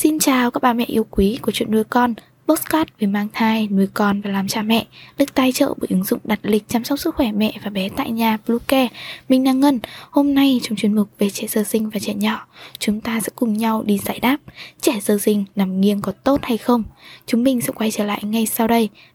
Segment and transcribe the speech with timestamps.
[0.00, 2.14] Xin chào các bà mẹ yêu quý của chuyện nuôi con
[2.48, 4.86] Postcard về mang thai, nuôi con và làm cha mẹ
[5.18, 7.88] được tài trợ bởi ứng dụng đặt lịch chăm sóc sức khỏe mẹ và bé
[7.96, 8.88] tại nhà Bluecare.
[9.28, 9.80] Mình là Ngân.
[10.10, 12.46] Hôm nay trong chuyên mục về trẻ sơ sinh và trẻ nhỏ,
[12.78, 14.36] chúng ta sẽ cùng nhau đi giải đáp
[14.80, 16.82] trẻ sơ sinh nằm nghiêng có tốt hay không.
[17.26, 18.88] Chúng mình sẽ quay trở lại ngay sau đây.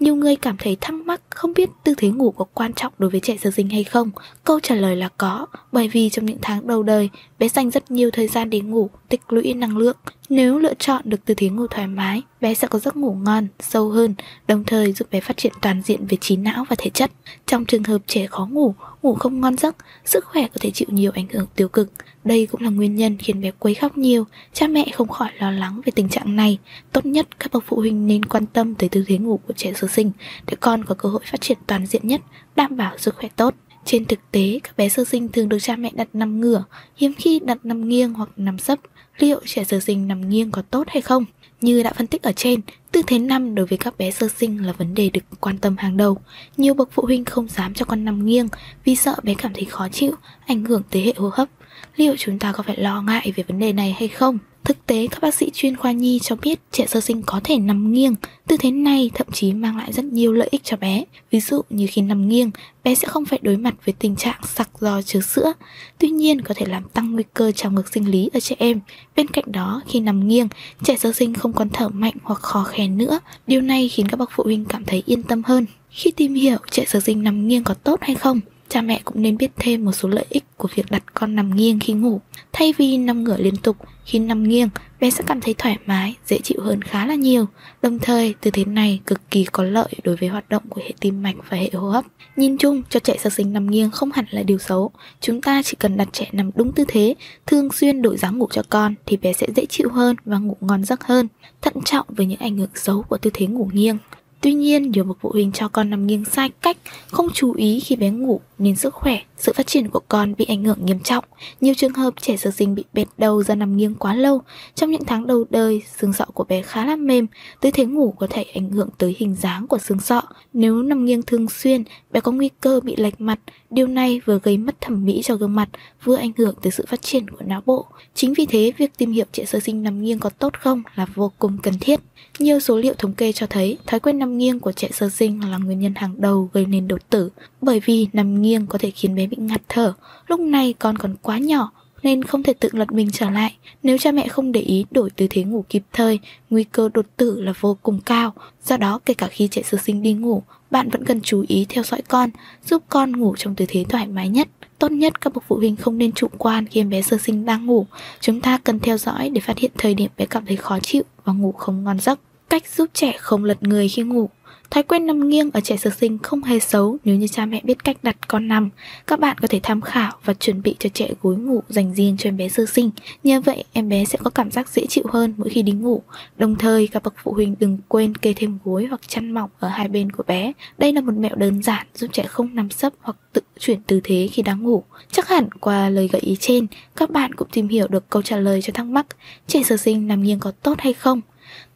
[0.00, 3.10] Nhiều người cảm thấy thắc mắc không biết tư thế ngủ có quan trọng đối
[3.10, 4.10] với trẻ sơ sinh hay không.
[4.44, 7.90] Câu trả lời là có, bởi vì trong những tháng đầu đời, bé dành rất
[7.90, 9.96] nhiều thời gian để ngủ, tích lũy năng lượng.
[10.28, 13.46] Nếu lựa chọn được tư thế ngủ thoải mái, bé sẽ có giấc ngủ ngon,
[13.60, 14.14] sâu hơn,
[14.48, 17.10] đồng thời giúp bé phát triển toàn diện về trí não và thể chất.
[17.46, 20.88] Trong trường hợp trẻ khó ngủ, ngủ không ngon giấc, sức khỏe có thể chịu
[20.90, 21.92] nhiều ảnh hưởng tiêu cực.
[22.24, 25.50] Đây cũng là nguyên nhân khiến bé quấy khóc nhiều, cha mẹ không khỏi lo
[25.50, 26.58] lắng về tình trạng này.
[26.92, 29.72] Tốt nhất các bậc phụ huynh nên quan tâm tới tư thế ngủ của trẻ
[29.72, 30.10] sơ sinh
[30.46, 32.20] để con có cơ hội phát triển toàn diện nhất,
[32.56, 33.54] đảm bảo sức khỏe tốt.
[33.84, 36.64] Trên thực tế, các bé sơ sinh thường được cha mẹ đặt nằm ngửa,
[36.96, 38.78] hiếm khi đặt nằm nghiêng hoặc nằm sấp.
[39.18, 41.24] Liệu trẻ sơ sinh nằm nghiêng có tốt hay không?
[41.60, 42.60] Như đã phân tích ở trên,
[42.92, 45.76] tư thế nằm đối với các bé sơ sinh là vấn đề được quan tâm
[45.78, 46.18] hàng đầu.
[46.56, 48.48] Nhiều bậc phụ huynh không dám cho con nằm nghiêng
[48.84, 50.12] vì sợ bé cảm thấy khó chịu,
[50.46, 51.48] ảnh hưởng tới hệ hô hấp.
[51.96, 54.38] Liệu chúng ta có phải lo ngại về vấn đề này hay không?
[54.66, 57.58] Thực tế, các bác sĩ chuyên khoa nhi cho biết trẻ sơ sinh có thể
[57.58, 58.14] nằm nghiêng.
[58.46, 61.04] Tư thế này thậm chí mang lại rất nhiều lợi ích cho bé.
[61.30, 62.50] Ví dụ như khi nằm nghiêng,
[62.84, 65.52] bé sẽ không phải đối mặt với tình trạng sặc do chứa sữa.
[65.98, 68.80] Tuy nhiên, có thể làm tăng nguy cơ trào ngược sinh lý ở trẻ em.
[69.16, 70.48] Bên cạnh đó, khi nằm nghiêng,
[70.82, 73.18] trẻ sơ sinh không còn thở mạnh hoặc khó khè nữa.
[73.46, 75.66] Điều này khiến các bậc phụ huynh cảm thấy yên tâm hơn.
[75.90, 79.22] Khi tìm hiểu trẻ sơ sinh nằm nghiêng có tốt hay không, cha mẹ cũng
[79.22, 82.20] nên biết thêm một số lợi ích của việc đặt con nằm nghiêng khi ngủ.
[82.52, 84.68] Thay vì nằm ngửa liên tục, khi nằm nghiêng,
[85.00, 87.46] bé sẽ cảm thấy thoải mái, dễ chịu hơn khá là nhiều.
[87.82, 90.92] Đồng thời, tư thế này cực kỳ có lợi đối với hoạt động của hệ
[91.00, 92.04] tim mạch và hệ hô hấp.
[92.36, 94.90] Nhìn chung, cho trẻ sơ sinh nằm nghiêng không hẳn là điều xấu.
[95.20, 97.14] Chúng ta chỉ cần đặt trẻ nằm đúng tư thế,
[97.46, 100.56] thường xuyên đổi dáng ngủ cho con thì bé sẽ dễ chịu hơn và ngủ
[100.60, 101.28] ngon giấc hơn.
[101.62, 103.98] Thận trọng với những ảnh hưởng xấu của tư thế ngủ nghiêng.
[104.46, 106.76] Tuy nhiên, nhiều bậc phụ huynh cho con nằm nghiêng sai cách,
[107.10, 110.44] không chú ý khi bé ngủ nên sức khỏe, sự phát triển của con bị
[110.44, 111.24] ảnh hưởng nghiêm trọng.
[111.60, 114.40] Nhiều trường hợp trẻ sơ sinh bị bệt đầu do nằm nghiêng quá lâu.
[114.74, 117.26] Trong những tháng đầu đời, xương sọ của bé khá là mềm,
[117.60, 120.22] tư thế ngủ có thể ảnh hưởng tới hình dáng của xương sọ.
[120.52, 123.38] Nếu nằm nghiêng thường xuyên, bé có nguy cơ bị lệch mặt.
[123.70, 125.68] Điều này vừa gây mất thẩm mỹ cho gương mặt,
[126.04, 127.86] vừa ảnh hưởng tới sự phát triển của não bộ.
[128.14, 131.06] Chính vì thế, việc tìm hiểu trẻ sơ sinh nằm nghiêng có tốt không là
[131.14, 132.00] vô cùng cần thiết.
[132.38, 135.50] Nhiều số liệu thống kê cho thấy thói quen nằm nghiêng của trẻ sơ sinh
[135.50, 137.30] là nguyên nhân hàng đầu gây nên đột tử,
[137.60, 139.92] bởi vì nằm nghiêng có thể khiến bé bị ngạt thở.
[140.26, 141.70] Lúc này con còn quá nhỏ
[142.02, 143.56] nên không thể tự lật mình trở lại.
[143.82, 146.18] Nếu cha mẹ không để ý đổi tư thế ngủ kịp thời,
[146.50, 148.32] nguy cơ đột tử là vô cùng cao.
[148.64, 151.66] Do đó, kể cả khi trẻ sơ sinh đi ngủ, bạn vẫn cần chú ý
[151.68, 152.30] theo dõi con,
[152.64, 154.48] giúp con ngủ trong tư thế thoải mái nhất.
[154.78, 157.44] Tốt nhất các bậc phụ huynh không nên chủ quan khi em bé sơ sinh
[157.44, 157.86] đang ngủ.
[158.20, 161.02] Chúng ta cần theo dõi để phát hiện thời điểm bé cảm thấy khó chịu
[161.24, 162.20] và ngủ không ngon giấc.
[162.48, 164.30] Cách giúp trẻ không lật người khi ngủ
[164.70, 167.60] Thói quen nằm nghiêng ở trẻ sơ sinh không hề xấu nếu như cha mẹ
[167.64, 168.70] biết cách đặt con nằm.
[169.06, 172.16] Các bạn có thể tham khảo và chuẩn bị cho trẻ gối ngủ dành riêng
[172.18, 172.90] cho em bé sơ sinh.
[173.22, 176.02] Như vậy, em bé sẽ có cảm giác dễ chịu hơn mỗi khi đi ngủ.
[176.36, 179.68] Đồng thời, các bậc phụ huynh đừng quên kê thêm gối hoặc chăn mỏng ở
[179.68, 180.52] hai bên của bé.
[180.78, 184.00] Đây là một mẹo đơn giản giúp trẻ không nằm sấp hoặc tự chuyển tư
[184.04, 184.82] thế khi đang ngủ.
[185.10, 188.36] Chắc hẳn qua lời gợi ý trên, các bạn cũng tìm hiểu được câu trả
[188.36, 189.06] lời cho thắc mắc
[189.46, 191.20] trẻ sơ sinh nằm nghiêng có tốt hay không.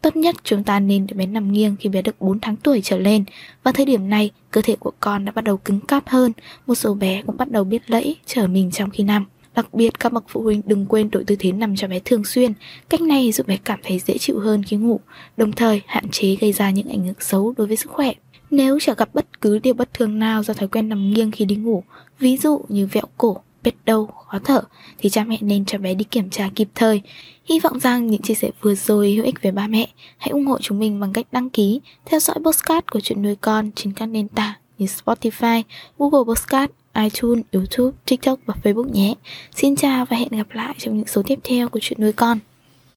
[0.03, 2.81] Tốt nhất chúng ta nên để bé nằm nghiêng khi bé được 4 tháng tuổi
[2.85, 3.25] trở lên.
[3.63, 6.33] Và thời điểm này, cơ thể của con đã bắt đầu cứng cáp hơn
[6.67, 9.27] Một số bé cũng bắt đầu biết lẫy, trở mình trong khi nằm.
[9.55, 12.25] Đặc biệt các bậc phụ huynh đừng quên đổi tư thế nằm cho bé thường
[12.25, 12.53] xuyên.
[12.89, 15.01] Cách này giúp bé cảm thấy dễ chịu hơn khi ngủ
[15.37, 18.13] Đồng thời hạn chế gây ra những ảnh hưởng xấu đối với sức khỏe.
[18.51, 21.45] Nếu chẳng gặp bất cứ điều bất thường nào do thói quen nằm nghiêng khi
[21.45, 21.83] đi ngủ
[22.19, 24.63] Ví dụ như vẹo cổ, biết đâu khó thở
[24.99, 27.01] thì cha mẹ nên cho bé đi kiểm tra kịp thời.
[27.45, 29.89] Hy vọng rằng những chia sẻ vừa rồi hữu ích với ba mẹ.
[30.19, 33.37] Hãy ủng hộ chúng mình bằng cách đăng ký, theo dõi postcard của chuyện nuôi
[33.41, 35.63] con trên các nền tảng như Spotify,
[35.99, 39.15] Google Postcard, iTunes, YouTube, TikTok và Facebook nhé.
[39.55, 42.39] Xin chào và hẹn gặp lại trong những số tiếp theo của chuyện nuôi con.